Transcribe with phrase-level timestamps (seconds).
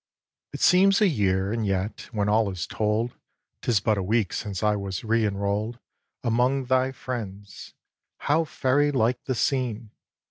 [0.01, 0.49] ii.
[0.53, 3.13] It seems a year; and yet, when all is told,
[3.61, 5.77] 'Tis but a week since I was re enroll'd
[6.23, 7.75] Among thy friends.
[8.17, 9.91] How fairy like the scene!